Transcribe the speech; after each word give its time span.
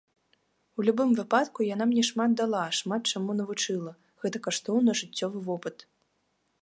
У 0.79 0.85
любым 0.87 1.09
выпадку, 1.19 1.65
яна 1.73 1.83
мне 1.91 2.03
шмат 2.09 2.31
дала, 2.41 2.63
шмат 2.79 3.01
чаму 3.13 3.31
навучыла, 3.43 3.93
гэта 4.25 4.37
каштоўны 4.49 4.91
жыццёвы 5.03 5.37
вопыт. 5.51 5.77